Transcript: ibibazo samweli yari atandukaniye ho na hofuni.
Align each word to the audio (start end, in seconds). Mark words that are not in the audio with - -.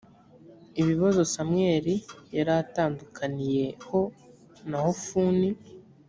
ibibazo 0.81 1.21
samweli 1.33 1.95
yari 2.35 2.51
atandukaniye 2.61 3.65
ho 3.87 3.99
na 4.69 4.77
hofuni. 4.83 5.49